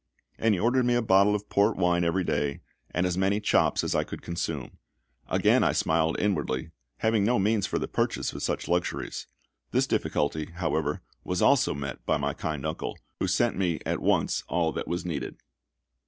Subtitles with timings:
[0.39, 3.83] And he ordered me a bottle of port wine every day, and as many chops
[3.83, 4.79] as I could consume.
[5.27, 9.27] Again I smiled inwardly, having no means for the purchase of such luxuries.
[9.69, 14.43] This difficulty, however, was also met by my kind uncle, who sent me at once
[14.49, 15.37] all that was needed.